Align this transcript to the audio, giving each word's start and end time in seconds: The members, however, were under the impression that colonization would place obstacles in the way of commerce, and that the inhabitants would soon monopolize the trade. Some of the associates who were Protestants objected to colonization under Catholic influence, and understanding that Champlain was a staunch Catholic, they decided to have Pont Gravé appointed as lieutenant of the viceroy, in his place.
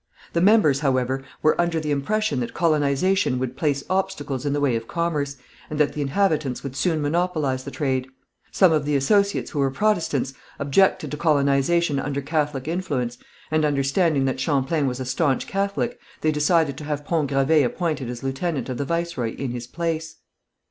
The 0.33 0.41
members, 0.41 0.79
however, 0.79 1.21
were 1.43 1.61
under 1.61 1.79
the 1.79 1.91
impression 1.91 2.39
that 2.39 2.55
colonization 2.55 3.37
would 3.37 3.55
place 3.55 3.83
obstacles 3.87 4.47
in 4.47 4.53
the 4.53 4.59
way 4.59 4.75
of 4.75 4.87
commerce, 4.87 5.37
and 5.69 5.79
that 5.79 5.93
the 5.93 6.01
inhabitants 6.01 6.63
would 6.63 6.75
soon 6.75 7.03
monopolize 7.03 7.63
the 7.65 7.69
trade. 7.69 8.07
Some 8.51 8.71
of 8.71 8.85
the 8.85 8.95
associates 8.95 9.51
who 9.51 9.59
were 9.59 9.69
Protestants 9.69 10.33
objected 10.57 11.11
to 11.11 11.17
colonization 11.17 11.99
under 11.99 12.19
Catholic 12.19 12.67
influence, 12.67 13.19
and 13.51 13.63
understanding 13.63 14.25
that 14.25 14.39
Champlain 14.39 14.87
was 14.87 14.99
a 14.99 15.05
staunch 15.05 15.45
Catholic, 15.45 15.99
they 16.21 16.31
decided 16.31 16.77
to 16.79 16.83
have 16.85 17.05
Pont 17.05 17.29
Gravé 17.29 17.63
appointed 17.63 18.09
as 18.09 18.23
lieutenant 18.23 18.69
of 18.69 18.77
the 18.79 18.85
viceroy, 18.85 19.35
in 19.35 19.51
his 19.51 19.67
place. 19.67 20.15